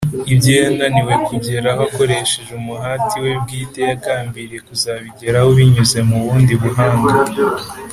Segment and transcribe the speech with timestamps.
[0.33, 7.13] Ibyo yananiwe kugeraho akoresheje umuhati we bwite yagambiriye kuzabigeraho binyuze mu bundi buhanga